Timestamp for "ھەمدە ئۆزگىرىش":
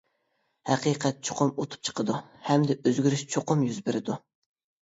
2.49-3.25